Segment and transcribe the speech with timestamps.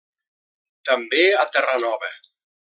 [0.89, 2.13] També a Terranova.